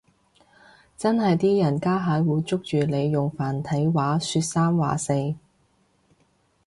[0.97, 5.35] 真係啲人家下會捉住你用繁體話說三話四